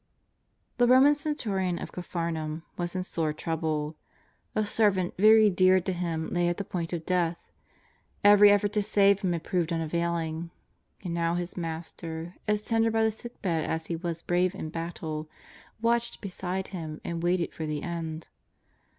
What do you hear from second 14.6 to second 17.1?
battle, watched beside him